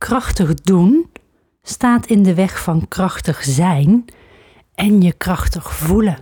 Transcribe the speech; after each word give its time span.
krachtig 0.00 0.54
doen 0.54 1.10
staat 1.62 2.06
in 2.06 2.22
de 2.22 2.34
weg 2.34 2.62
van 2.62 2.88
krachtig 2.88 3.42
zijn 3.44 4.04
en 4.74 5.00
je 5.00 5.12
krachtig 5.12 5.74
voelen. 5.74 6.18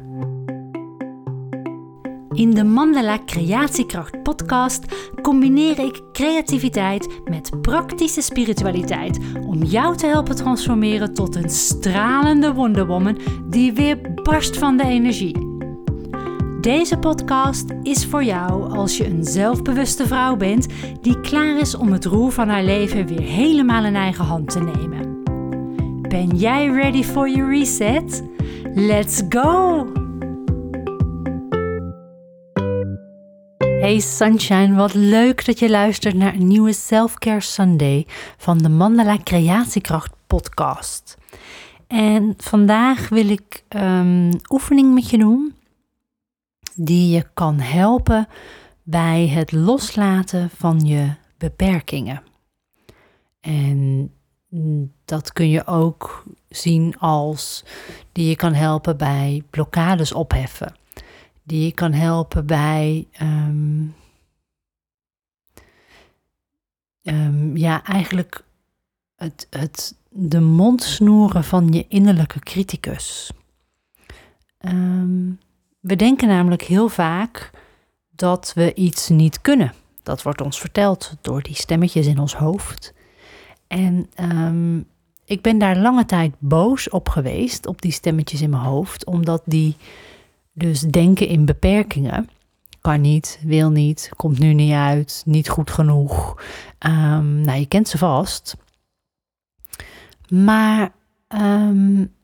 In 2.33 2.50
de 2.50 2.64
Mandala 2.64 3.18
Creatiekracht 3.26 4.22
podcast 4.22 4.84
combineer 5.22 5.78
ik 5.78 6.02
creativiteit 6.12 7.20
met 7.25 7.60
praktische 7.60 8.22
spiritualiteit 8.22 9.18
om 9.46 9.62
jou 9.62 9.96
te 9.96 10.06
helpen 10.06 10.36
transformeren 10.36 11.14
tot 11.14 11.36
een 11.36 11.50
stralende 11.50 12.54
wonderwoman 12.54 13.18
die 13.50 13.72
weer 13.72 14.12
barst 14.14 14.58
van 14.58 14.76
de 14.76 14.84
energie. 14.84 15.47
Deze 16.61 16.98
podcast 16.98 17.64
is 17.82 18.06
voor 18.06 18.25
jou 18.25 18.77
als 18.77 18.96
je 18.96 19.07
een 19.07 19.25
zelfbewuste 19.25 20.07
vrouw 20.07 20.36
bent 20.36 20.66
die 21.00 21.20
klaar 21.20 21.58
is 21.58 21.75
om 21.75 21.93
het 21.93 22.04
roer 22.04 22.32
van 22.32 22.48
haar 22.48 22.62
leven 22.62 23.07
weer 23.07 23.20
helemaal 23.20 23.84
in 23.84 23.95
eigen 23.95 24.25
hand 24.25 24.50
te 24.50 24.61
nemen. 24.61 25.22
Ben 26.08 26.36
jij 26.36 26.67
ready 26.67 27.03
for 27.03 27.29
your 27.29 27.50
reset? 27.50 28.25
Let's 28.75 29.22
go! 29.29 29.86
Hey 33.59 34.01
Sunshine, 34.01 34.75
wat 34.75 34.95
leuk 34.95 35.45
dat 35.45 35.59
je 35.59 35.70
luistert 35.70 36.15
naar 36.15 36.34
een 36.34 36.47
nieuwe 36.47 36.73
Selfcare 36.73 37.41
Sunday 37.41 38.06
van 38.37 38.59
de 38.59 38.69
Mandala 38.69 39.19
Creatiekracht 39.23 40.12
podcast. 40.27 41.17
En 41.87 42.34
vandaag 42.37 43.09
wil 43.09 43.29
ik 43.29 43.62
um, 43.69 44.31
oefening 44.48 44.95
met 44.95 45.11
je 45.11 45.19
doen 45.19 45.56
die 46.81 47.15
je 47.15 47.27
kan 47.35 47.61
helpen 47.61 48.29
bij 48.83 49.29
het 49.29 49.53
loslaten 49.53 50.51
van 50.51 50.81
je 50.81 51.15
beperkingen. 51.39 52.23
En 53.41 54.11
dat 55.05 55.33
kun 55.33 55.49
je 55.49 55.67
ook 55.67 56.25
zien 56.49 56.99
als 56.99 57.65
die 58.12 58.29
je 58.29 58.37
kan 58.37 58.55
helpen 58.55 58.97
bij 58.97 59.43
blokkades 59.51 60.12
opheffen. 60.12 60.75
Die 61.43 61.65
je 61.65 61.73
kan 61.73 61.93
helpen 61.93 62.47
bij 62.47 63.09
ehm, 63.13 63.87
ehm, 67.03 67.57
ja, 67.57 67.85
eigenlijk 67.85 68.45
het, 69.17 69.47
het, 69.51 69.97
de 70.09 70.41
mond 70.41 70.83
snoeren 70.83 71.45
van 71.45 71.73
je 71.73 71.87
innerlijke 71.89 72.39
criticus. 72.39 73.31
Um, 74.61 75.39
we 75.81 75.97
denken 75.97 76.29
namelijk 76.29 76.62
heel 76.62 76.89
vaak 76.89 77.51
dat 78.11 78.53
we 78.55 78.75
iets 78.75 79.09
niet 79.09 79.41
kunnen. 79.41 79.73
Dat 80.03 80.23
wordt 80.23 80.41
ons 80.41 80.61
verteld 80.61 81.15
door 81.20 81.43
die 81.43 81.55
stemmetjes 81.55 82.07
in 82.07 82.19
ons 82.19 82.35
hoofd. 82.35 82.95
En 83.67 84.11
um, 84.20 84.87
ik 85.25 85.43
ben 85.43 85.59
daar 85.59 85.77
lange 85.77 86.05
tijd 86.05 86.35
boos 86.39 86.89
op 86.89 87.09
geweest, 87.09 87.67
op 87.67 87.83
die 87.83 87.93
stemmetjes 87.93 88.41
in 88.41 88.51
mijn 88.51 88.62
hoofd, 88.62 89.05
omdat 89.05 89.43
die 89.45 89.77
dus 90.53 90.81
denken 90.81 91.27
in 91.27 91.45
beperkingen. 91.45 92.29
Kan 92.81 93.01
niet, 93.01 93.41
wil 93.42 93.70
niet, 93.70 94.11
komt 94.17 94.39
nu 94.39 94.53
niet 94.53 94.73
uit, 94.73 95.23
niet 95.27 95.48
goed 95.48 95.70
genoeg. 95.70 96.42
Um, 96.87 97.41
nou, 97.41 97.59
je 97.59 97.67
kent 97.67 97.89
ze 97.89 97.98
vast. 97.98 98.57
Maar 100.29 100.92
um, 101.29 102.15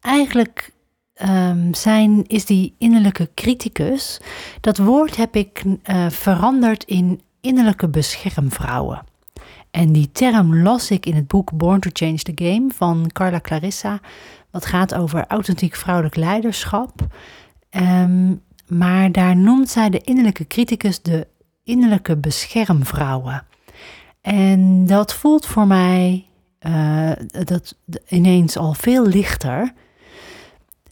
eigenlijk 0.00 0.72
um, 1.28 1.74
zijn, 1.74 2.26
is 2.26 2.44
die 2.44 2.74
innerlijke 2.78 3.30
criticus. 3.34 4.20
Dat 4.60 4.78
woord 4.78 5.16
heb 5.16 5.36
ik 5.36 5.62
uh, 5.64 6.10
veranderd 6.10 6.84
in 6.84 7.20
innerlijke 7.40 7.88
beschermvrouwen. 7.88 9.02
En 9.70 9.92
die 9.92 10.12
term 10.12 10.62
las 10.62 10.90
ik 10.90 11.06
in 11.06 11.14
het 11.14 11.26
boek 11.26 11.52
Born 11.52 11.80
to 11.80 11.90
Change 11.92 12.18
the 12.18 12.32
Game 12.34 12.66
van 12.74 13.10
Carla 13.12 13.40
Clarissa. 13.40 14.00
Wat 14.50 14.66
gaat 14.66 14.94
over 14.94 15.24
authentiek 15.26 15.74
vrouwelijk 15.76 16.16
leiderschap. 16.16 17.06
Um, 17.70 18.42
maar 18.66 19.12
daar 19.12 19.36
noemt 19.36 19.68
zij 19.68 19.90
de 19.90 20.00
innerlijke 20.00 20.46
criticus 20.46 21.02
de 21.02 21.26
innerlijke 21.64 22.16
beschermvrouwen. 22.16 23.46
En 24.20 24.86
dat 24.86 25.14
voelt 25.14 25.46
voor 25.46 25.66
mij 25.66 26.26
uh, 26.66 27.10
dat 27.28 27.76
ineens 28.08 28.56
al 28.56 28.74
veel 28.74 29.06
lichter. 29.06 29.72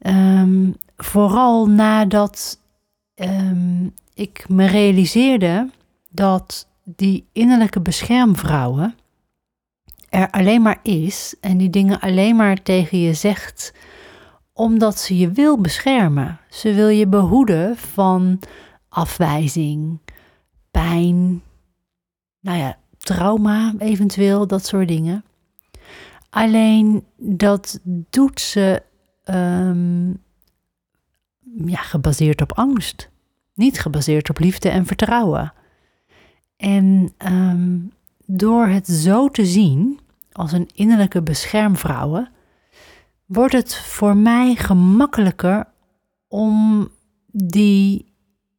Um, 0.03 0.75
vooral 0.97 1.67
nadat 1.67 2.61
um, 3.15 3.95
ik 4.15 4.49
me 4.49 4.67
realiseerde 4.67 5.71
dat 6.11 6.69
die 6.85 7.27
innerlijke 7.33 7.81
beschermvrouwen 7.81 8.95
er 10.09 10.31
alleen 10.31 10.63
maar 10.63 10.79
is 10.83 11.35
en 11.41 11.57
die 11.57 11.71
dingen 11.71 12.01
alleen 12.01 12.37
maar 12.37 12.63
tegen 12.63 12.99
je 12.99 13.15
zegt 13.15 13.73
omdat 14.53 14.99
ze 14.99 15.19
je 15.19 15.33
wil 15.33 15.61
beschermen. 15.61 16.41
Ze 16.51 16.75
wil 16.75 16.89
je 16.89 17.07
behoeden 17.07 17.77
van 17.77 18.39
afwijzing, 18.89 19.99
pijn, 20.71 21.43
nou 22.41 22.59
ja, 22.59 22.79
trauma 22.99 23.75
eventueel, 23.79 24.47
dat 24.47 24.67
soort 24.67 24.89
dingen. 24.89 25.25
Alleen 26.31 27.05
dat 27.17 27.81
doet 27.85 28.41
ze 28.41 28.83
um, 29.35 30.23
ja, 31.67 31.83
gebaseerd 31.83 32.41
op 32.41 32.53
angst. 32.53 33.09
Niet 33.55 33.81
gebaseerd 33.81 34.31
op 34.31 34.39
liefde 34.39 34.69
en 34.69 34.87
vertrouwen. 34.87 35.53
En 36.57 37.13
um, 37.27 37.93
door 38.27 38.67
het 38.67 38.87
zo 38.87 39.29
te 39.29 39.47
zien, 39.47 40.01
als 40.33 40.53
een 40.53 40.69
innerlijke 40.75 41.23
beschermvrouwen, 41.23 42.31
wordt 43.27 43.53
het 43.53 43.75
voor 43.75 44.17
mij 44.17 44.55
gemakkelijker 44.55 45.67
om 46.29 46.89
die, 47.27 48.13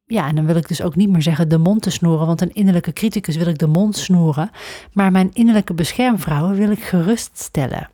ja, 0.06 0.28
en 0.28 0.34
dan 0.34 0.46
wil 0.46 0.56
ik 0.56 0.68
dus 0.68 0.82
ook 0.82 0.96
niet 0.96 1.10
meer 1.10 1.22
zeggen 1.22 1.48
de 1.48 1.58
mond 1.58 1.82
te 1.82 1.90
snoeren, 1.90 2.26
want 2.26 2.40
een 2.40 2.54
innerlijke 2.54 2.92
criticus 2.92 3.36
wil 3.36 3.46
ik 3.46 3.58
de 3.58 3.66
mond 3.66 3.96
snoeren, 3.96 4.50
maar 4.92 5.10
mijn 5.10 5.30
innerlijke 5.32 5.74
beschermvrouwen 5.74 6.56
wil 6.56 6.70
ik 6.70 6.82
geruststellen. 6.82 7.90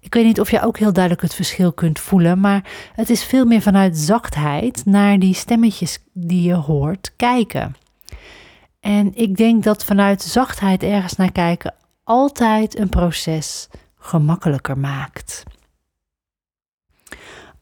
Ik 0.00 0.14
weet 0.14 0.24
niet 0.24 0.40
of 0.40 0.50
je 0.50 0.62
ook 0.62 0.78
heel 0.78 0.92
duidelijk 0.92 1.22
het 1.22 1.34
verschil 1.34 1.72
kunt 1.72 2.00
voelen, 2.00 2.40
maar 2.40 2.90
het 2.94 3.10
is 3.10 3.24
veel 3.24 3.44
meer 3.44 3.62
vanuit 3.62 3.98
zachtheid 3.98 4.84
naar 4.84 5.18
die 5.18 5.34
stemmetjes 5.34 5.98
die 6.12 6.42
je 6.42 6.54
hoort 6.54 7.12
kijken. 7.16 7.76
En 8.80 9.14
ik 9.14 9.36
denk 9.36 9.62
dat 9.62 9.84
vanuit 9.84 10.22
zachtheid 10.22 10.82
ergens 10.82 11.16
naar 11.16 11.32
kijken 11.32 11.74
altijd 12.04 12.78
een 12.78 12.88
proces 12.88 13.68
gemakkelijker 13.98 14.78
maakt. 14.78 15.42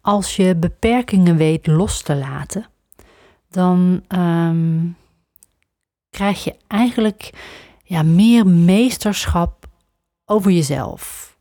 Als 0.00 0.36
je 0.36 0.56
beperkingen 0.56 1.36
weet 1.36 1.66
los 1.66 2.02
te 2.02 2.16
laten, 2.16 2.66
dan 3.50 4.04
um, 4.08 4.96
krijg 6.10 6.44
je 6.44 6.56
eigenlijk 6.66 7.30
ja, 7.84 8.02
meer 8.02 8.46
meesterschap 8.46 9.66
over 10.24 10.50
jezelf. 10.50 11.36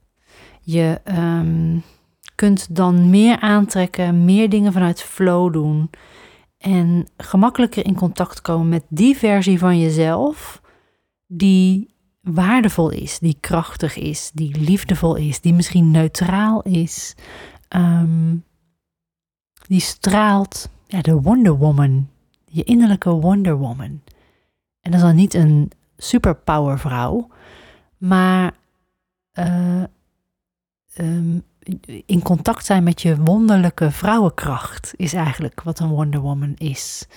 Je 0.69 1.01
um, 1.05 1.83
kunt 2.35 2.75
dan 2.75 3.09
meer 3.09 3.39
aantrekken, 3.39 4.25
meer 4.25 4.50
dingen 4.50 4.73
vanuit 4.73 5.01
flow 5.01 5.53
doen 5.53 5.89
en 6.57 7.07
gemakkelijker 7.17 7.85
in 7.85 7.95
contact 7.95 8.41
komen 8.41 8.69
met 8.69 8.83
die 8.89 9.17
versie 9.17 9.59
van 9.59 9.79
jezelf 9.79 10.61
die 11.28 11.94
waardevol 12.22 12.89
is, 12.89 13.19
die 13.19 13.38
krachtig 13.39 13.95
is, 13.95 14.31
die 14.33 14.59
liefdevol 14.59 15.16
is, 15.16 15.41
die 15.41 15.53
misschien 15.53 15.91
neutraal 15.91 16.61
is, 16.61 17.16
um, 17.75 18.44
die 19.67 19.81
straalt, 19.81 20.69
ja, 20.88 21.01
de 21.01 21.22
Wonder 21.22 21.57
Woman, 21.57 22.09
je 22.45 22.63
innerlijke 22.63 23.09
Wonder 23.09 23.57
Woman. 23.57 24.01
En 24.81 24.91
dat 24.91 24.94
is 24.94 25.01
dan 25.01 25.16
niet 25.16 25.34
een 25.34 25.72
superpower 25.97 26.79
vrouw, 26.79 27.28
maar 27.97 28.53
uh, 29.40 29.84
um, 30.99 31.44
in 32.05 32.22
contact 32.22 32.66
zijn 32.66 32.84
met 32.84 33.02
je 33.02 33.23
wonderlijke 33.23 33.91
vrouwenkracht, 33.91 34.94
is 34.96 35.14
eigenlijk 35.14 35.61
wat 35.61 35.79
een 35.79 35.90
Wonder 35.90 36.20
Woman 36.20 36.53
is. 36.58 37.08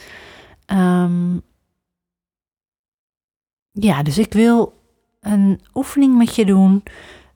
Um, 0.67 1.43
ja, 3.73 4.03
dus 4.03 4.19
ik 4.19 4.33
wil 4.33 4.83
een 5.21 5.61
oefening 5.75 6.17
met 6.17 6.35
je 6.35 6.45
doen 6.45 6.83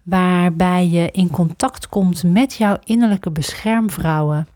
waarbij 0.02 0.88
je 0.88 1.10
in 1.10 1.30
contact 1.30 1.88
komt 1.88 2.22
met 2.22 2.54
jouw 2.54 2.78
innerlijke 2.84 3.30
beschermvrouwen. 3.30 4.48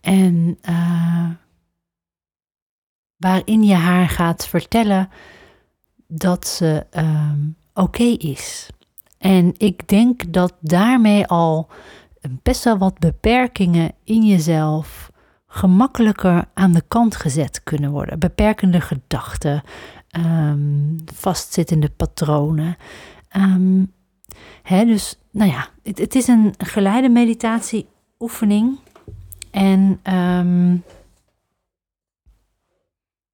En 0.00 0.58
uh, 0.68 1.30
waarin 3.16 3.62
je 3.62 3.74
haar 3.74 4.08
gaat 4.08 4.46
vertellen 4.46 5.08
dat 6.06 6.46
ze 6.48 6.86
um, 6.90 7.56
oké 7.74 8.02
is. 8.02 8.70
En 9.20 9.54
ik 9.56 9.88
denk 9.88 10.32
dat 10.32 10.54
daarmee 10.60 11.26
al 11.26 11.68
best 12.42 12.64
wel 12.64 12.78
wat 12.78 12.98
beperkingen 12.98 13.92
in 14.04 14.26
jezelf 14.26 15.10
gemakkelijker 15.46 16.44
aan 16.54 16.72
de 16.72 16.82
kant 16.88 17.16
gezet 17.16 17.62
kunnen 17.62 17.90
worden. 17.90 18.18
Beperkende 18.18 18.80
gedachten, 18.80 19.62
um, 20.18 20.96
vastzittende 21.14 21.90
patronen. 21.90 22.76
Um, 23.36 23.92
hè, 24.62 24.84
dus, 24.84 25.18
nou 25.30 25.50
ja, 25.50 25.68
het, 25.82 26.14
is 26.14 26.26
een 26.26 26.54
geleide 26.58 27.08
meditatieoefening. 27.08 28.78
En 29.50 30.00
um, 30.14 30.82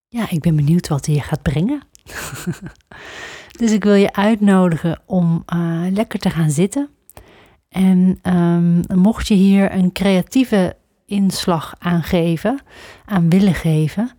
ja, 0.08 0.30
ik 0.30 0.40
ben 0.40 0.56
benieuwd 0.56 0.88
wat 0.88 1.06
hij 1.06 1.14
je 1.14 1.20
gaat 1.20 1.42
brengen. 1.42 1.82
dus 3.58 3.72
ik 3.72 3.84
wil 3.84 3.94
je 3.94 4.12
uitnodigen 4.12 5.00
om 5.06 5.44
uh, 5.54 5.80
lekker 5.90 6.18
te 6.18 6.30
gaan 6.30 6.50
zitten. 6.50 6.88
En 7.68 8.20
mocht 8.94 9.28
je 9.28 9.34
hier 9.34 9.72
een 9.72 9.92
creatieve 9.92 10.76
inslag 11.06 11.74
aan 11.78 12.02
geven, 12.02 12.60
aan 13.04 13.30
willen 13.30 13.54
geven, 13.54 14.10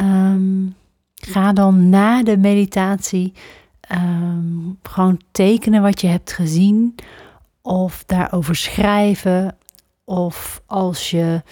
um, 0.00 0.76
Ga 1.20 1.52
dan 1.52 1.88
na 1.88 2.22
de 2.22 2.36
meditatie 2.36 3.32
ehm, 3.80 4.72
gewoon 4.82 5.20
tekenen 5.30 5.82
wat 5.82 6.00
je 6.00 6.06
hebt 6.06 6.32
gezien, 6.32 6.94
of 7.62 8.04
daarover 8.06 8.56
schrijven, 8.56 9.56
of 10.04 10.62
als 10.66 11.10
je 11.10 11.42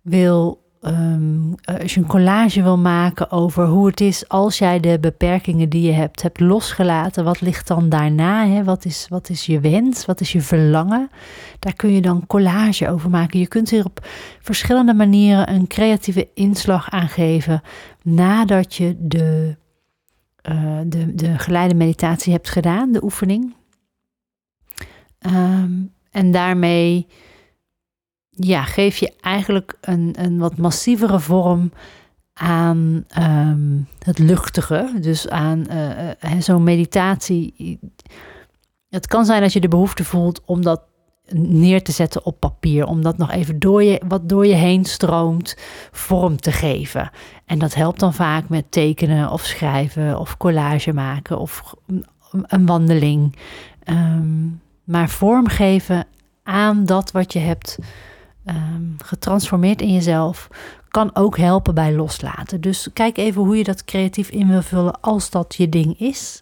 wil 0.00 0.64
um, 0.86 1.54
als 1.64 1.94
je 1.94 2.00
een 2.00 2.06
collage 2.06 2.62
wil 2.62 2.78
maken 2.78 3.30
over 3.30 3.66
hoe 3.66 3.86
het 3.86 4.00
is 4.00 4.28
als 4.28 4.58
jij 4.58 4.80
de 4.80 4.98
beperkingen 5.00 5.68
die 5.68 5.82
je 5.82 5.92
hebt, 5.92 6.22
hebt 6.22 6.40
losgelaten, 6.40 7.24
wat 7.24 7.40
ligt 7.40 7.66
dan 7.66 7.88
daarna? 7.88 8.46
Hè? 8.46 8.64
Wat, 8.64 8.84
is, 8.84 9.06
wat 9.08 9.28
is 9.28 9.46
je 9.46 9.60
wens? 9.60 10.04
Wat 10.04 10.20
is 10.20 10.32
je 10.32 10.40
verlangen? 10.40 11.10
Daar 11.58 11.74
kun 11.74 11.92
je 11.92 12.00
dan 12.00 12.26
collage 12.26 12.88
over 12.88 13.10
maken. 13.10 13.38
Je 13.38 13.48
kunt 13.48 13.70
hier 13.70 13.84
op 13.84 14.06
verschillende 14.40 14.94
manieren 14.94 15.50
een 15.50 15.66
creatieve 15.66 16.28
inslag 16.34 16.90
aan 16.90 17.08
geven 17.08 17.62
nadat 18.02 18.74
je 18.74 18.96
de, 18.98 19.56
uh, 20.50 20.78
de, 20.86 21.14
de 21.14 21.38
geleide 21.38 21.74
meditatie 21.74 22.32
hebt 22.32 22.48
gedaan, 22.48 22.92
de 22.92 23.02
oefening. 23.02 23.54
Um, 25.26 25.94
en 26.10 26.30
daarmee 26.30 27.06
ja, 28.36 28.64
geef 28.64 28.96
je 28.96 29.12
eigenlijk 29.20 29.76
een, 29.80 30.14
een 30.18 30.38
wat 30.38 30.56
massievere 30.56 31.20
vorm 31.20 31.72
aan 32.32 33.04
ehm, 33.08 33.78
het 33.98 34.18
luchtige. 34.18 34.92
Dus 35.00 35.28
aan 35.28 35.66
uh, 35.70 36.40
zo'n 36.40 36.62
meditatie. 36.62 37.78
Het 38.88 39.06
kan 39.06 39.24
zijn 39.24 39.40
dat 39.40 39.52
je 39.52 39.60
de 39.60 39.68
behoefte 39.68 40.04
voelt 40.04 40.42
om 40.44 40.62
dat 40.62 40.82
neer 41.32 41.82
te 41.82 41.92
zetten 41.92 42.24
op 42.24 42.40
papier. 42.40 42.86
Om 42.86 43.02
dat 43.02 43.18
nog 43.18 43.30
even 43.30 43.58
door 43.58 43.82
je, 43.82 44.02
wat 44.08 44.28
door 44.28 44.46
je 44.46 44.54
heen 44.54 44.84
stroomt, 44.84 45.56
vorm 45.90 46.36
te 46.36 46.52
geven. 46.52 47.10
En 47.46 47.58
dat 47.58 47.74
helpt 47.74 48.00
dan 48.00 48.14
vaak 48.14 48.48
met 48.48 48.70
tekenen 48.70 49.30
of 49.30 49.44
schrijven 49.44 50.18
of 50.18 50.36
collage 50.36 50.92
maken 50.92 51.38
of 51.38 51.74
een 52.46 52.66
wandeling. 52.66 53.36
Um, 53.84 54.60
maar 54.84 55.08
vormgeven 55.08 56.06
aan 56.42 56.84
dat 56.84 57.10
wat 57.10 57.32
je 57.32 57.38
hebt 57.38 57.78
um, 58.48 58.96
getransformeerd 59.04 59.80
in 59.80 59.92
jezelf, 59.92 60.48
kan 60.88 61.14
ook 61.14 61.36
helpen 61.36 61.74
bij 61.74 61.94
loslaten. 61.94 62.60
Dus 62.60 62.88
kijk 62.92 63.16
even 63.18 63.42
hoe 63.42 63.56
je 63.56 63.64
dat 63.64 63.84
creatief 63.84 64.30
in 64.30 64.48
wil 64.48 64.62
vullen 64.62 65.00
als 65.00 65.30
dat 65.30 65.54
je 65.54 65.68
ding 65.68 66.00
is. 66.00 66.40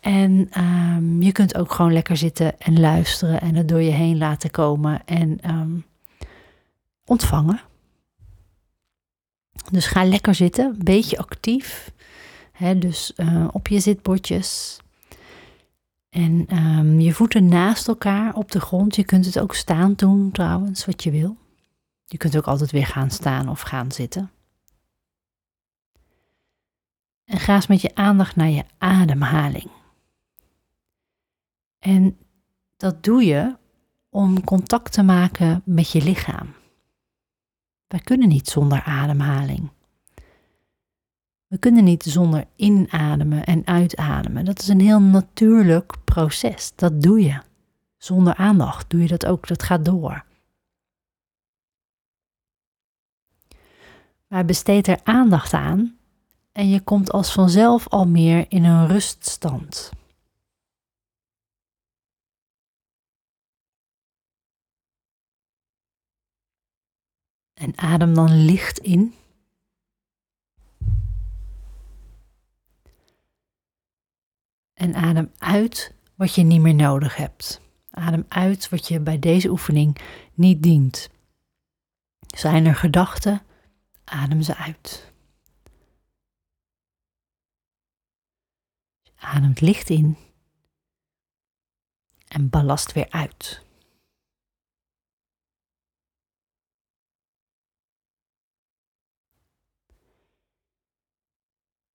En 0.00 0.50
um, 0.58 1.22
je 1.22 1.32
kunt 1.32 1.56
ook 1.56 1.72
gewoon 1.72 1.92
lekker 1.92 2.16
zitten 2.16 2.60
en 2.60 2.80
luisteren 2.80 3.40
en 3.40 3.54
het 3.54 3.68
door 3.68 3.82
je 3.82 3.90
heen 3.90 4.18
laten 4.18 4.50
komen 4.50 5.02
en 5.06 5.38
um, 5.50 5.84
ontvangen. 7.04 7.60
Dus 9.70 9.86
ga 9.86 10.04
lekker 10.04 10.34
zitten, 10.34 10.64
een 10.64 10.84
beetje 10.84 11.18
actief. 11.18 11.92
Dus 12.76 13.12
uh, 13.16 13.48
op 13.52 13.68
je 13.68 13.80
zitbordjes. 13.80 14.78
En 16.10 16.56
um, 16.56 17.00
je 17.00 17.14
voeten 17.14 17.48
naast 17.48 17.88
elkaar 17.88 18.34
op 18.34 18.50
de 18.50 18.60
grond. 18.60 18.96
Je 18.96 19.04
kunt 19.04 19.24
het 19.24 19.38
ook 19.38 19.54
staan 19.54 19.94
doen 19.94 20.30
trouwens, 20.30 20.86
wat 20.86 21.02
je 21.02 21.10
wil. 21.10 21.36
Je 22.04 22.16
kunt 22.16 22.36
ook 22.36 22.46
altijd 22.46 22.70
weer 22.70 22.86
gaan 22.86 23.10
staan 23.10 23.48
of 23.48 23.60
gaan 23.60 23.92
zitten. 23.92 24.30
En 27.24 27.38
ga 27.38 27.54
eens 27.54 27.66
met 27.66 27.80
je 27.80 27.94
aandacht 27.94 28.36
naar 28.36 28.48
je 28.48 28.64
ademhaling. 28.78 29.70
En 31.78 32.18
dat 32.76 33.02
doe 33.02 33.24
je 33.24 33.56
om 34.08 34.44
contact 34.44 34.92
te 34.92 35.02
maken 35.02 35.62
met 35.64 35.90
je 35.90 36.02
lichaam. 36.02 36.54
Wij 37.86 38.00
kunnen 38.00 38.28
niet 38.28 38.48
zonder 38.48 38.82
ademhaling. 38.82 39.70
We 41.50 41.58
kunnen 41.58 41.84
niet 41.84 42.02
zonder 42.02 42.46
inademen 42.56 43.44
en 43.44 43.66
uitademen. 43.66 44.44
Dat 44.44 44.58
is 44.58 44.68
een 44.68 44.80
heel 44.80 45.00
natuurlijk 45.00 46.04
proces. 46.04 46.72
Dat 46.74 47.02
doe 47.02 47.22
je. 47.22 47.42
Zonder 47.96 48.34
aandacht 48.34 48.90
doe 48.90 49.00
je 49.00 49.08
dat 49.08 49.26
ook. 49.26 49.48
Dat 49.48 49.62
gaat 49.62 49.84
door. 49.84 50.24
Maar 54.26 54.44
besteed 54.44 54.86
er 54.86 55.00
aandacht 55.02 55.52
aan 55.52 55.98
en 56.52 56.68
je 56.68 56.80
komt 56.80 57.12
als 57.12 57.32
vanzelf 57.32 57.88
al 57.88 58.06
meer 58.06 58.46
in 58.48 58.64
een 58.64 58.86
ruststand. 58.86 59.90
En 67.54 67.78
adem 67.78 68.14
dan 68.14 68.44
licht 68.44 68.78
in. 68.78 69.14
En 74.80 74.94
adem 74.94 75.32
uit 75.38 75.94
wat 76.14 76.34
je 76.34 76.42
niet 76.42 76.60
meer 76.60 76.74
nodig 76.74 77.16
hebt. 77.16 77.60
Adem 77.90 78.24
uit 78.28 78.68
wat 78.68 78.88
je 78.88 79.00
bij 79.00 79.18
deze 79.18 79.48
oefening 79.48 80.00
niet 80.34 80.62
dient. 80.62 81.10
Zijn 82.26 82.66
er 82.66 82.74
gedachten? 82.74 83.42
Adem 84.04 84.42
ze 84.42 84.56
uit. 84.56 85.12
Adem 89.16 89.48
het 89.48 89.60
licht 89.60 89.88
in 89.90 90.16
en 92.28 92.50
ballast 92.50 92.92
weer 92.92 93.10
uit. 93.10 93.64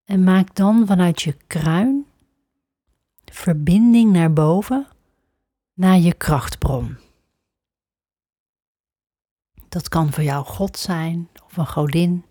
En 0.04 0.24
maak 0.24 0.56
dan 0.56 0.86
vanuit 0.88 1.22
je 1.22 1.34
kruin 1.48 2.06
verbinding 3.36 4.12
naar 4.12 4.34
boven, 4.34 4.88
naar 5.74 5.98
je 5.98 6.14
krachtbron. 6.14 6.98
Dat 9.70 9.90
kan 9.90 10.12
voor 10.12 10.24
jou 10.24 10.46
God 10.46 10.78
zijn 10.78 11.30
of 11.46 11.58
een 11.58 11.68
godin, 11.68 12.26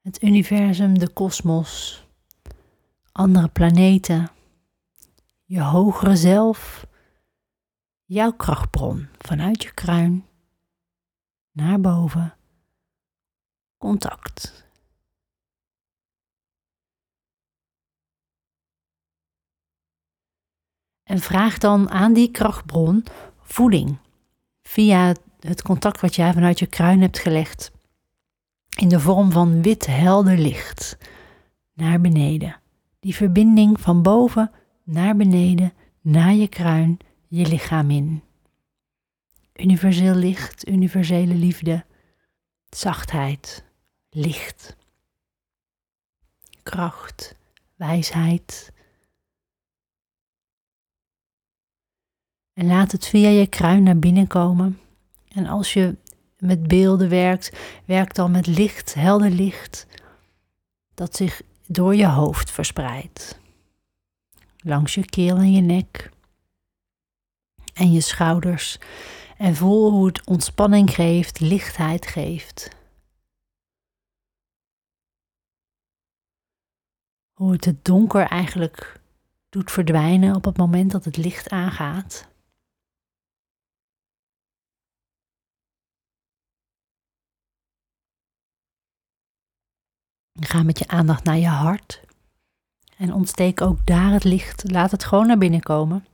het 0.00 0.22
universum, 0.22 0.98
de 0.98 1.08
kosmos, 1.08 2.04
andere 3.12 3.48
planeten, 3.48 4.30
je 5.44 5.60
hogere 5.60 6.16
zelf, 6.16 6.86
jouw 8.04 8.32
krachtbron 8.32 9.08
vanuit 9.18 9.62
je 9.62 9.74
kruin 9.74 10.26
naar 11.52 11.80
boven, 11.80 12.36
contact. 13.76 14.67
En 21.08 21.18
vraag 21.18 21.58
dan 21.58 21.90
aan 21.90 22.12
die 22.12 22.30
krachtbron 22.30 23.04
voeding 23.42 23.98
via 24.62 25.14
het 25.40 25.62
contact 25.62 26.00
wat 26.00 26.14
jij 26.14 26.32
vanuit 26.32 26.58
je 26.58 26.66
kruin 26.66 27.00
hebt 27.00 27.18
gelegd. 27.18 27.70
In 28.76 28.88
de 28.88 29.00
vorm 29.00 29.32
van 29.32 29.62
wit 29.62 29.86
helder 29.86 30.38
licht 30.38 30.98
naar 31.74 32.00
beneden. 32.00 32.60
Die 33.00 33.14
verbinding 33.14 33.80
van 33.80 34.02
boven 34.02 34.50
naar 34.84 35.16
beneden, 35.16 35.72
naar 36.00 36.32
je 36.32 36.48
kruin, 36.48 36.98
je 37.28 37.46
lichaam 37.46 37.90
in. 37.90 38.22
Universeel 39.54 40.14
licht, 40.14 40.68
universele 40.68 41.34
liefde, 41.34 41.84
zachtheid, 42.68 43.64
licht, 44.10 44.76
kracht, 46.62 47.34
wijsheid, 47.76 48.72
En 52.58 52.66
laat 52.66 52.92
het 52.92 53.06
via 53.06 53.28
je 53.28 53.46
kruin 53.46 53.82
naar 53.82 53.98
binnen 53.98 54.26
komen. 54.26 54.80
En 55.28 55.46
als 55.46 55.72
je 55.72 55.96
met 56.38 56.68
beelden 56.68 57.08
werkt, 57.08 57.58
werk 57.84 58.14
dan 58.14 58.30
met 58.30 58.46
licht, 58.46 58.94
helder 58.94 59.30
licht, 59.30 59.86
dat 60.94 61.16
zich 61.16 61.42
door 61.66 61.94
je 61.94 62.06
hoofd 62.06 62.50
verspreidt. 62.50 63.40
Langs 64.56 64.94
je 64.94 65.04
keel 65.04 65.36
en 65.36 65.52
je 65.52 65.60
nek 65.60 66.10
en 67.74 67.92
je 67.92 68.00
schouders. 68.00 68.78
En 69.36 69.56
voel 69.56 69.90
hoe 69.90 70.06
het 70.06 70.26
ontspanning 70.26 70.94
geeft, 70.94 71.40
lichtheid 71.40 72.06
geeft. 72.06 72.68
Hoe 77.32 77.52
het 77.52 77.64
het 77.64 77.84
donker 77.84 78.26
eigenlijk 78.26 79.00
doet 79.48 79.70
verdwijnen 79.70 80.34
op 80.34 80.44
het 80.44 80.56
moment 80.56 80.90
dat 80.90 81.04
het 81.04 81.16
licht 81.16 81.48
aangaat. 81.48 82.28
Ga 90.40 90.62
met 90.62 90.78
je 90.78 90.88
aandacht 90.88 91.24
naar 91.24 91.36
je 91.36 91.48
hart. 91.48 92.00
En 92.96 93.12
ontsteek 93.12 93.60
ook 93.60 93.86
daar 93.86 94.12
het 94.12 94.24
licht. 94.24 94.70
Laat 94.70 94.90
het 94.90 95.04
gewoon 95.04 95.26
naar 95.26 95.38
binnen 95.38 95.62
komen. 95.62 96.06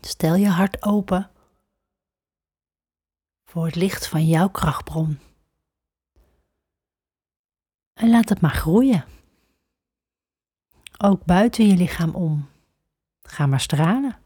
Stel 0.00 0.34
je 0.34 0.48
hart 0.48 0.82
open 0.82 1.30
voor 3.44 3.64
het 3.66 3.74
licht 3.74 4.06
van 4.06 4.26
jouw 4.26 4.48
krachtbron. 4.48 5.18
En 7.94 8.10
laat 8.10 8.28
het 8.28 8.40
maar 8.40 8.54
groeien. 8.54 9.04
Ook 10.98 11.24
buiten 11.24 11.66
je 11.66 11.76
lichaam 11.76 12.14
om. 12.14 12.48
Ga 13.22 13.46
maar 13.46 13.60
stralen. 13.60 14.19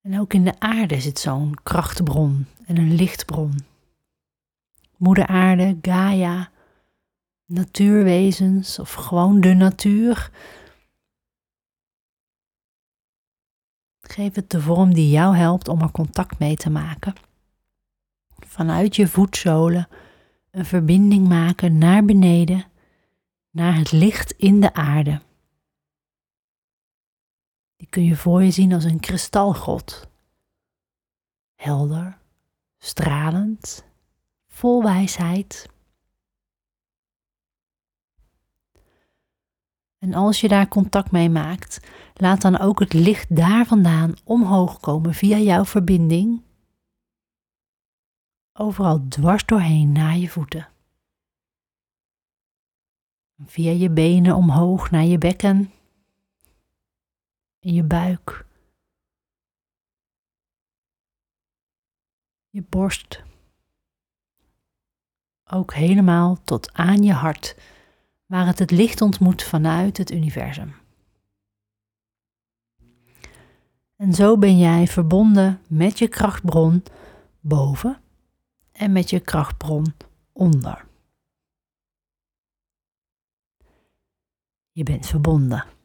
En 0.00 0.20
ook 0.20 0.34
in 0.34 0.44
de 0.44 0.60
aarde 0.60 1.00
zit 1.00 1.18
zo'n 1.18 1.54
krachtbron 1.62 2.46
en 2.66 2.76
een 2.76 2.94
lichtbron. 2.94 3.54
Moeder 4.96 5.26
Aarde, 5.26 5.78
Gaia, 5.82 6.50
natuurwezens 7.46 8.78
of 8.78 8.92
gewoon 8.92 9.40
de 9.40 9.54
natuur. 9.54 10.30
Geef 14.00 14.34
het 14.34 14.50
de 14.50 14.60
vorm 14.60 14.94
die 14.94 15.10
jou 15.10 15.36
helpt 15.36 15.68
om 15.68 15.80
er 15.80 15.90
contact 15.90 16.38
mee 16.38 16.56
te 16.56 16.70
maken. 16.70 17.14
Vanuit 18.28 18.96
je 18.96 19.08
voetzolen 19.08 19.88
een 20.50 20.64
verbinding 20.64 21.28
maken 21.28 21.78
naar 21.78 22.04
beneden, 22.04 22.64
naar 23.50 23.76
het 23.76 23.92
licht 23.92 24.32
in 24.32 24.60
de 24.60 24.74
aarde. 24.74 25.20
Die 27.80 27.88
kun 27.88 28.04
je 28.04 28.16
voor 28.16 28.42
je 28.42 28.50
zien 28.50 28.72
als 28.72 28.84
een 28.84 29.00
kristalgrot. 29.00 30.08
Helder, 31.54 32.18
stralend, 32.78 33.84
vol 34.48 34.82
wijsheid. 34.82 35.68
En 39.98 40.14
als 40.14 40.40
je 40.40 40.48
daar 40.48 40.68
contact 40.68 41.10
mee 41.10 41.30
maakt, 41.30 41.80
laat 42.14 42.40
dan 42.40 42.58
ook 42.58 42.80
het 42.80 42.92
licht 42.92 43.36
daar 43.36 43.66
vandaan 43.66 44.14
omhoog 44.24 44.80
komen 44.80 45.14
via 45.14 45.38
jouw 45.38 45.64
verbinding. 45.64 46.42
Overal 48.52 49.08
dwars 49.08 49.44
doorheen 49.44 49.92
naar 49.92 50.16
je 50.16 50.28
voeten. 50.28 50.68
Via 53.44 53.70
je 53.70 53.90
benen 53.90 54.36
omhoog 54.36 54.90
naar 54.90 55.04
je 55.04 55.18
bekken 55.18 55.72
in 57.60 57.74
je 57.74 57.84
buik, 57.84 58.46
je 62.48 62.62
borst, 62.62 63.22
ook 65.44 65.74
helemaal 65.74 66.42
tot 66.42 66.72
aan 66.72 67.02
je 67.02 67.12
hart, 67.12 67.56
waar 68.26 68.46
het 68.46 68.58
het 68.58 68.70
licht 68.70 69.00
ontmoet 69.00 69.42
vanuit 69.42 69.96
het 69.96 70.10
universum. 70.10 70.74
En 73.96 74.14
zo 74.14 74.38
ben 74.38 74.58
jij 74.58 74.86
verbonden 74.86 75.60
met 75.68 75.98
je 75.98 76.08
krachtbron 76.08 76.82
boven 77.40 78.00
en 78.72 78.92
met 78.92 79.10
je 79.10 79.20
krachtbron 79.20 79.94
onder. 80.32 80.86
Je 84.72 84.82
bent 84.82 85.06
verbonden. 85.06 85.79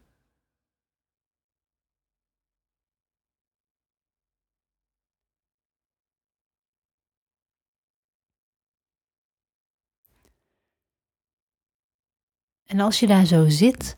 En 12.66 12.80
als 12.80 13.00
je 13.00 13.08
daar 13.08 13.26
zo 13.26 13.50
zit, 13.50 13.98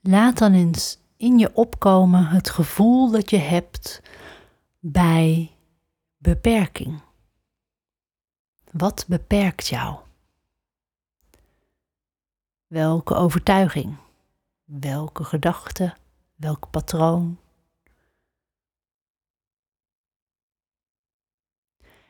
laat 0.00 0.38
dan 0.38 0.52
eens 0.52 0.98
in 1.16 1.38
je 1.38 1.54
opkomen 1.54 2.26
het 2.26 2.50
gevoel 2.50 3.10
dat 3.10 3.30
je 3.30 3.38
hebt 3.38 4.02
bij 4.78 5.50
beperking. 6.16 7.00
Wat 8.70 9.04
beperkt 9.08 9.66
jou? 9.66 9.98
Welke 12.66 13.14
overtuiging? 13.14 13.96
Welke 14.64 15.24
gedachte? 15.24 15.94
Welk 16.34 16.70
patroon? 16.70 17.38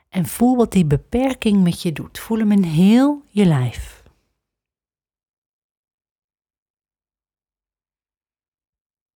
En 0.08 0.26
voel 0.26 0.56
wat 0.56 0.72
die 0.72 0.84
beperking 0.84 1.62
met 1.62 1.82
je 1.82 1.92
doet. 1.92 2.18
Voel 2.18 2.38
hem 2.38 2.52
in 2.52 2.62
heel 2.62 3.22
je 3.28 3.44
lijf. 3.44 3.91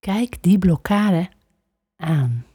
Kijk 0.06 0.42
die 0.42 0.58
blokkade 0.58 1.28
aan. 1.96 2.46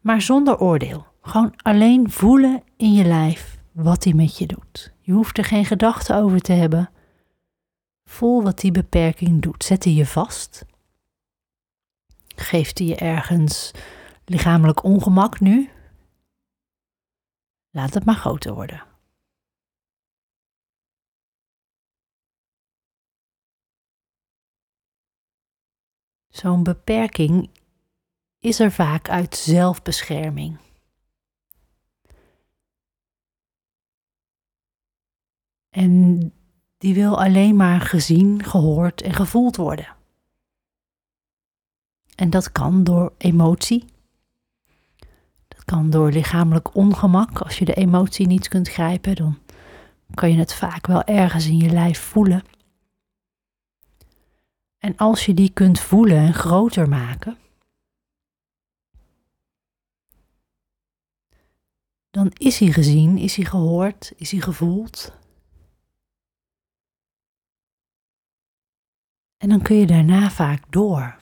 Maar 0.00 0.22
zonder 0.22 0.58
oordeel. 0.58 1.06
Gewoon 1.22 1.54
alleen 1.56 2.10
voelen 2.10 2.62
in 2.76 2.92
je 2.92 3.04
lijf 3.04 3.58
wat 3.70 4.02
die 4.02 4.14
met 4.14 4.38
je 4.38 4.46
doet. 4.46 4.92
Je 5.00 5.12
hoeft 5.12 5.38
er 5.38 5.44
geen 5.44 5.64
gedachten 5.64 6.16
over 6.16 6.40
te 6.40 6.52
hebben. 6.52 6.90
Voel 8.04 8.42
wat 8.42 8.58
die 8.58 8.72
beperking 8.72 9.42
doet. 9.42 9.64
Zet 9.64 9.82
die 9.82 9.94
je 9.94 10.06
vast? 10.06 10.64
Geeft 12.36 12.76
die 12.76 12.88
je 12.88 12.96
ergens 12.96 13.70
lichamelijk 14.24 14.82
ongemak 14.84 15.40
nu? 15.40 15.70
Laat 17.70 17.94
het 17.94 18.04
maar 18.04 18.14
groter 18.14 18.54
worden. 18.54 18.82
Zo'n 26.32 26.62
beperking 26.62 27.50
is 28.38 28.60
er 28.60 28.72
vaak 28.72 29.08
uit 29.08 29.36
zelfbescherming. 29.36 30.58
En 35.70 36.32
die 36.78 36.94
wil 36.94 37.22
alleen 37.22 37.56
maar 37.56 37.80
gezien, 37.80 38.44
gehoord 38.44 39.02
en 39.02 39.12
gevoeld 39.12 39.56
worden. 39.56 39.96
En 42.14 42.30
dat 42.30 42.52
kan 42.52 42.84
door 42.84 43.12
emotie. 43.18 43.84
Dat 45.48 45.64
kan 45.64 45.90
door 45.90 46.10
lichamelijk 46.10 46.74
ongemak. 46.74 47.40
Als 47.40 47.58
je 47.58 47.64
de 47.64 47.74
emotie 47.74 48.26
niet 48.26 48.48
kunt 48.48 48.68
grijpen, 48.68 49.16
dan 49.16 49.38
kan 50.14 50.30
je 50.30 50.38
het 50.38 50.54
vaak 50.54 50.86
wel 50.86 51.04
ergens 51.04 51.46
in 51.46 51.56
je 51.56 51.70
lijf 51.70 52.00
voelen. 52.00 52.42
En 54.82 54.96
als 54.96 55.26
je 55.26 55.34
die 55.34 55.52
kunt 55.52 55.80
voelen 55.80 56.16
en 56.16 56.34
groter 56.34 56.88
maken, 56.88 57.38
dan 62.10 62.30
is 62.32 62.58
hij 62.58 62.72
gezien, 62.72 63.18
is 63.18 63.36
hij 63.36 63.44
gehoord, 63.44 64.12
is 64.16 64.30
hij 64.30 64.40
gevoeld. 64.40 65.12
En 69.36 69.48
dan 69.48 69.62
kun 69.62 69.76
je 69.76 69.86
daarna 69.86 70.30
vaak 70.30 70.72
door. 70.72 71.20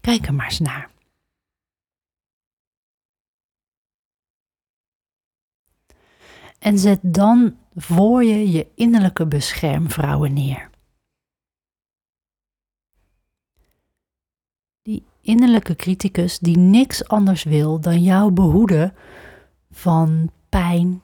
Kijk 0.00 0.26
er 0.26 0.34
maar 0.34 0.46
eens 0.46 0.58
naar. 0.58 0.90
En 6.58 6.78
zet 6.78 7.00
dan 7.02 7.58
voor 7.74 8.24
je 8.24 8.50
je 8.50 8.72
innerlijke 8.74 9.26
beschermvrouwen 9.26 10.32
neer. 10.32 10.72
Innerlijke 15.24 15.76
criticus 15.76 16.38
die 16.38 16.58
niks 16.58 17.08
anders 17.08 17.42
wil 17.42 17.80
dan 17.80 18.02
jou 18.02 18.30
behoeden 18.30 18.94
van 19.70 20.30
pijn, 20.48 21.02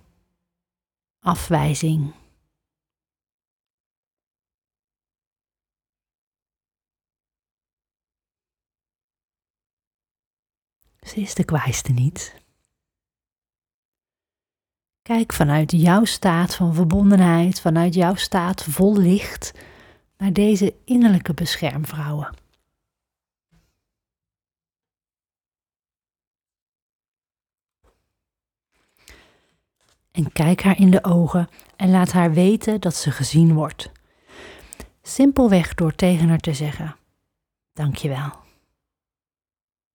afwijzing. 1.21 2.12
Ze 11.00 11.21
is 11.21 11.35
de 11.35 11.45
kwaaiste 11.45 11.93
niet. 11.93 12.35
Kijk 15.03 15.33
vanuit 15.33 15.71
jouw 15.71 16.05
staat 16.05 16.55
van 16.55 16.75
verbondenheid, 16.75 17.61
vanuit 17.61 17.95
jouw 17.95 18.15
staat 18.15 18.65
vol 18.65 18.97
licht, 18.97 19.53
naar 20.17 20.33
deze 20.33 20.75
innerlijke 20.85 21.35
beschermvrouwen. 21.35 22.40
En 30.11 30.33
kijk 30.33 30.62
haar 30.62 30.79
in 30.79 30.90
de 30.90 31.05
ogen 31.05 31.49
en 31.76 31.90
laat 31.90 32.12
haar 32.12 32.33
weten 32.33 32.81
dat 32.81 32.95
ze 32.95 33.11
gezien 33.11 33.55
wordt. 33.55 33.90
Simpelweg 35.02 35.75
door 35.75 35.95
tegen 35.95 36.29
haar 36.29 36.38
te 36.38 36.55
zeggen: 36.55 36.97
Dankjewel. 37.73 38.33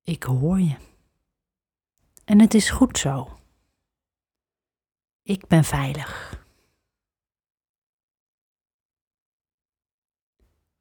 Ik 0.03 0.23
hoor 0.23 0.59
je. 0.59 0.75
En 2.25 2.39
het 2.39 2.53
is 2.53 2.69
goed 2.69 2.97
zo. 2.97 3.37
Ik 5.23 5.47
ben 5.47 5.63
veilig. 5.63 6.43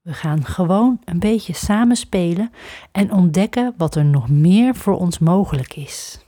We 0.00 0.14
gaan 0.14 0.44
gewoon 0.44 1.00
een 1.04 1.18
beetje 1.18 1.52
samen 1.52 1.96
spelen 1.96 2.52
en 2.92 3.12
ontdekken 3.12 3.74
wat 3.76 3.94
er 3.94 4.04
nog 4.04 4.28
meer 4.28 4.74
voor 4.74 4.98
ons 4.98 5.18
mogelijk 5.18 5.76
is. 5.76 6.23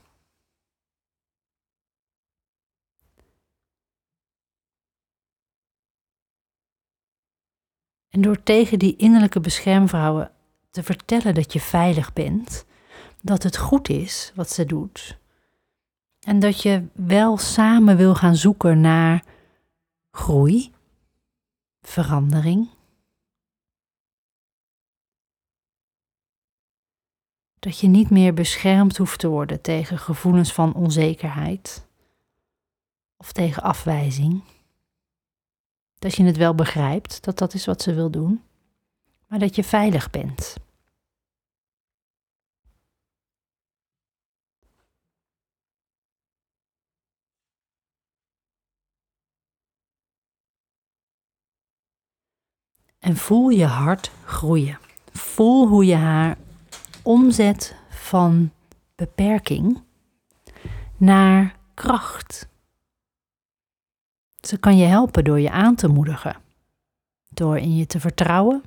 En 8.17 8.23
door 8.23 8.43
tegen 8.43 8.79
die 8.79 8.97
innerlijke 8.97 9.41
beschermvrouwen 9.41 10.31
te 10.71 10.83
vertellen 10.83 11.35
dat 11.35 11.53
je 11.53 11.61
veilig 11.61 12.13
bent, 12.13 12.65
dat 13.23 13.43
het 13.43 13.57
goed 13.57 13.89
is 13.89 14.33
wat 14.35 14.51
ze 14.51 14.65
doet, 14.65 15.19
en 16.21 16.41
dat 16.41 16.63
je 16.63 16.87
wel 16.93 17.39
samen 17.39 17.97
wil 17.97 18.15
gaan 18.15 18.37
zoeken 18.37 18.81
naar 18.81 19.25
groei, 20.11 20.73
verandering. 21.81 22.69
Dat 27.59 27.79
je 27.79 27.89
niet 27.89 28.11
meer 28.11 28.35
beschermd 28.35 28.97
hoeft 28.97 29.19
te 29.19 29.29
worden 29.29 29.61
tegen 29.61 29.99
gevoelens 29.99 30.53
van 30.53 30.75
onzekerheid 30.75 31.87
of 33.17 33.33
tegen 33.33 33.63
afwijzing. 33.63 34.43
Dat 35.99 36.15
je 36.15 36.25
het 36.25 36.37
wel 36.37 36.55
begrijpt 36.55 37.25
dat 37.25 37.39
dat 37.39 37.55
is 37.55 37.67
wat 37.67 37.83
ze 37.83 37.95
wil 37.95 38.11
doen, 38.11 38.43
maar 39.27 39.39
dat 39.39 39.57
je 39.57 39.65
veilig 39.65 40.11
bent. 40.11 40.57
En 53.07 53.17
voel 53.17 53.49
je 53.49 53.65
hart 53.65 54.11
groeien. 54.25 54.79
Voel 55.13 55.69
hoe 55.69 55.85
je 55.85 55.95
haar 55.95 56.37
omzet 57.03 57.77
van 57.89 58.53
beperking 58.95 59.83
naar 60.97 61.57
kracht. 61.75 62.49
Ze 64.47 64.59
kan 64.59 64.77
je 64.77 64.85
helpen 64.85 65.25
door 65.25 65.41
je 65.41 65.51
aan 65.51 65.75
te 65.75 65.89
moedigen, 65.89 66.37
door 67.29 67.59
in 67.59 67.77
je 67.77 67.87
te 67.87 68.01
vertrouwen, 68.01 68.63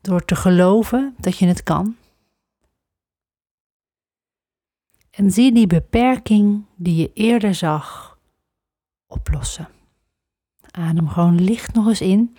door 0.00 0.24
te 0.24 0.36
geloven 0.36 1.14
dat 1.18 1.38
je 1.38 1.46
het 1.46 1.62
kan. 1.62 1.96
En 5.10 5.30
zie 5.30 5.52
die 5.52 5.66
beperking 5.66 6.64
die 6.76 6.96
je 6.96 7.12
eerder 7.12 7.54
zag 7.54 8.18
oplossen. 9.06 9.68
Adem 10.70 11.08
gewoon 11.08 11.40
licht 11.40 11.74
nog 11.74 11.86
eens 11.86 12.00
in. 12.00 12.36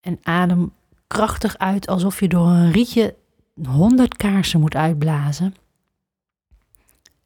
En 0.00 0.18
adem 0.22 0.72
krachtig 1.06 1.58
uit 1.58 1.88
alsof 1.88 2.20
je 2.20 2.28
door 2.28 2.46
een 2.46 2.72
rietje 2.72 3.16
honderd 3.64 4.16
kaarsen 4.16 4.60
moet 4.60 4.74
uitblazen. 4.74 5.54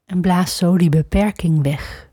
En 0.06 0.20
blaas 0.20 0.56
zo 0.56 0.76
die 0.78 0.88
beperking 0.88 1.62
weg. 1.62 2.10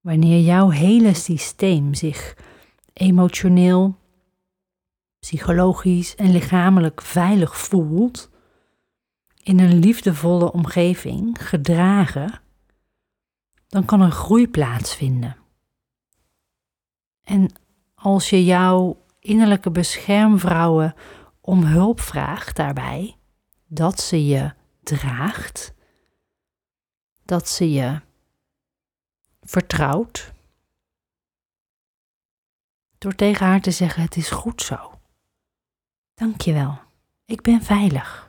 Wanneer 0.00 0.40
jouw 0.40 0.68
hele 0.68 1.14
systeem 1.14 1.94
zich 1.94 2.36
emotioneel, 2.92 3.98
psychologisch 5.18 6.14
en 6.14 6.30
lichamelijk 6.30 7.02
veilig 7.02 7.58
voelt, 7.58 8.30
in 9.48 9.58
een 9.58 9.78
liefdevolle 9.78 10.52
omgeving, 10.52 11.48
gedragen, 11.48 12.40
dan 13.68 13.84
kan 13.84 14.00
er 14.00 14.10
groei 14.10 14.48
plaatsvinden. 14.48 15.36
En 17.22 17.52
als 17.94 18.30
je 18.30 18.44
jouw 18.44 19.04
innerlijke 19.20 19.70
beschermvrouwen 19.70 20.94
om 21.40 21.64
hulp 21.64 22.00
vraagt 22.00 22.56
daarbij, 22.56 23.16
dat 23.66 24.00
ze 24.00 24.26
je 24.26 24.54
draagt, 24.82 25.74
dat 27.24 27.48
ze 27.48 27.70
je 27.72 28.00
vertrouwt. 29.40 30.32
Door 32.98 33.14
tegen 33.14 33.46
haar 33.46 33.60
te 33.60 33.70
zeggen: 33.70 34.02
Het 34.02 34.16
is 34.16 34.30
goed 34.30 34.62
zo. 34.62 35.00
Dank 36.14 36.40
je 36.40 36.52
wel. 36.52 36.78
Ik 37.24 37.42
ben 37.42 37.62
veilig. 37.62 38.27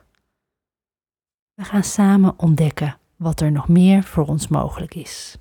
We 1.60 1.66
gaan 1.66 1.84
samen 1.84 2.38
ontdekken 2.38 2.98
wat 3.16 3.40
er 3.40 3.52
nog 3.52 3.68
meer 3.68 4.02
voor 4.02 4.26
ons 4.26 4.48
mogelijk 4.48 4.94
is. 4.94 5.36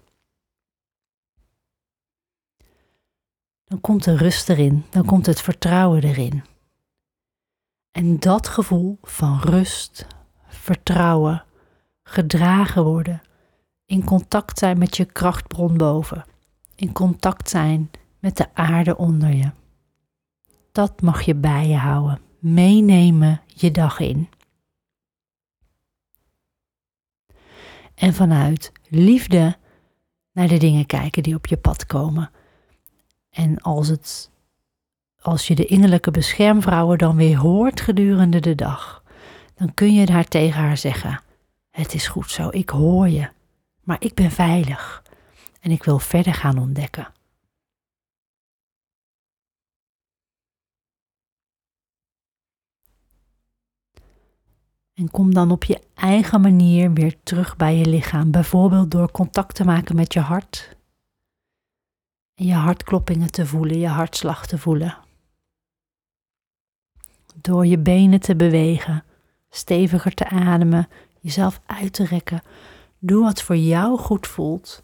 Dan 3.64 3.82
komt 3.82 4.04
de 4.04 4.18
rust 4.18 4.50
erin, 4.50 4.86
dan 4.90 5.06
komt 5.06 5.26
het 5.26 5.42
vertrouwen 5.42 6.04
erin. 6.04 6.44
En 7.92 8.20
dat 8.20 8.48
gevoel 8.48 8.98
van 9.02 9.40
rust, 9.40 10.08
vertrouwen, 10.48 11.44
gedragen 12.04 12.84
worden, 12.84 13.22
in 13.86 14.04
contact 14.04 14.60
zijn 14.60 14.78
met 14.78 14.98
je 14.98 15.06
krachtbron 15.06 15.78
boven, 15.78 16.26
in 16.76 16.92
contact 16.92 17.50
zijn 17.50 17.92
met 18.20 18.38
de 18.38 18.56
aarde 18.56 18.98
onder 18.98 19.34
je. 19.34 19.52
Dat 20.72 21.02
mag 21.02 21.22
je 21.22 21.36
bij 21.36 21.68
je 21.68 21.78
houden, 21.78 22.22
meenemen 22.40 23.42
je 23.46 23.72
dag 23.72 24.00
in. 24.00 24.30
En 28.00 28.14
vanuit 28.14 28.72
liefde 28.88 29.58
naar 30.32 30.48
de 30.48 30.58
dingen 30.58 30.86
kijken 30.86 31.24
die 31.24 31.36
op 31.36 31.48
je 31.48 31.58
pad 31.58 31.86
komen. 31.86 32.32
En 33.30 33.58
als, 33.62 33.88
het, 33.88 34.32
als 35.22 35.48
je 35.48 35.56
de 35.56 35.66
innerlijke 35.66 36.12
beschermvrouwen 36.12 36.98
dan 36.98 37.16
weer 37.16 37.38
hoort 37.38 37.82
gedurende 37.82 38.40
de 38.40 38.56
dag, 38.56 39.04
dan 39.56 39.74
kun 39.74 39.94
je 39.94 40.06
daar 40.06 40.26
tegen 40.26 40.62
haar 40.62 40.78
zeggen: 40.78 41.22
Het 41.72 41.94
is 41.94 42.08
goed 42.08 42.32
zo, 42.32 42.48
ik 42.52 42.70
hoor 42.70 43.10
je 43.10 43.30
maar 43.90 44.02
ik 44.02 44.14
ben 44.14 44.32
veilig 44.32 45.04
en 45.60 45.72
ik 45.72 45.84
wil 45.84 46.00
verder 46.00 46.34
gaan 46.34 46.58
ontdekken. 46.58 47.08
En 55.00 55.12
kom 55.12 55.34
dan 55.34 55.52
op 55.52 55.64
je 55.64 55.82
eigen 55.94 56.42
manier 56.42 56.94
weer 56.94 57.16
terug 57.24 57.56
bij 57.56 57.76
je 57.76 57.86
lichaam, 57.86 58.32
bijvoorbeeld 58.32 58.92
door 58.92 59.12
contact 59.12 59.56
te 59.56 59.64
maken 59.64 59.96
met 59.96 60.14
je 60.14 60.20
hart. 60.20 60.78
En 62.36 62.46
je 62.46 62.54
hartkloppingen 62.54 63.32
te 63.32 63.46
voelen, 63.46 63.80
je 63.80 63.88
hartslag 63.88 64.48
te 64.48 64.58
voelen. 64.58 64.98
Door 67.36 67.66
je 67.66 67.78
benen 67.78 68.20
te 68.20 68.36
bewegen, 68.36 69.04
steviger 69.50 70.14
te 70.14 70.30
ademen, 70.30 70.88
jezelf 71.20 71.62
uit 71.66 71.94
te 71.94 72.06
rekken, 72.06 72.42
Doe 73.00 73.24
wat 73.24 73.42
voor 73.42 73.58
jou 73.58 73.98
goed 73.98 74.28
voelt. 74.28 74.84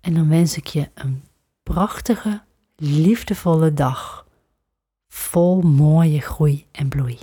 En 0.00 0.14
dan 0.14 0.28
wens 0.28 0.56
ik 0.56 0.66
je 0.66 0.90
een 0.94 1.22
prachtige, 1.62 2.42
liefdevolle 2.76 3.74
dag. 3.74 4.26
Vol 5.08 5.60
mooie 5.60 6.20
groei 6.20 6.66
en 6.72 6.88
bloei. 6.88 7.18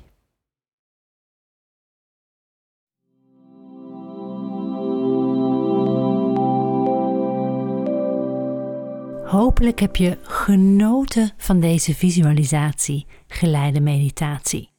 Hopelijk 9.29 9.79
heb 9.79 9.95
je 9.95 10.17
genoten 10.21 11.31
van 11.37 11.59
deze 11.59 11.95
visualisatie, 11.95 13.05
geleide 13.27 13.79
meditatie. 13.79 14.69